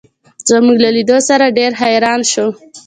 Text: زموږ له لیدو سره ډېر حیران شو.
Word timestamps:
زموږ 0.49 0.77
له 0.83 0.89
لیدو 0.95 1.17
سره 1.29 1.55
ډېر 1.57 1.71
حیران 1.81 2.21
شو. 2.31 2.47